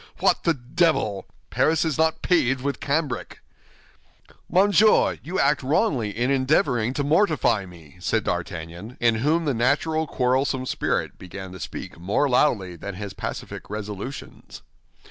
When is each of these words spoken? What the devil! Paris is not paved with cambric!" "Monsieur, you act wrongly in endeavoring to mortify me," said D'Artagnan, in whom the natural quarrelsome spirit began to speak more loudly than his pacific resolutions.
What 0.17 0.45
the 0.45 0.55
devil! 0.55 1.27
Paris 1.51 1.85
is 1.85 1.95
not 1.99 2.23
paved 2.23 2.61
with 2.63 2.79
cambric!" 2.79 3.41
"Monsieur, 4.49 5.19
you 5.21 5.39
act 5.39 5.61
wrongly 5.61 6.09
in 6.09 6.31
endeavoring 6.31 6.91
to 6.95 7.03
mortify 7.03 7.67
me," 7.67 7.97
said 7.99 8.23
D'Artagnan, 8.23 8.97
in 8.99 9.13
whom 9.21 9.45
the 9.45 9.53
natural 9.53 10.07
quarrelsome 10.07 10.65
spirit 10.65 11.19
began 11.19 11.51
to 11.51 11.59
speak 11.59 11.99
more 11.99 12.27
loudly 12.27 12.75
than 12.75 12.95
his 12.95 13.13
pacific 13.13 13.69
resolutions. 13.69 14.63